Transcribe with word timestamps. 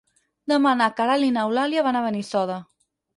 Demà 0.53 0.69
na 0.79 0.87
Queralt 0.99 1.27
i 1.27 1.29
n'Eulàlia 1.35 1.83
van 1.89 1.99
a 1.99 2.01
Benissoda. 2.07 2.57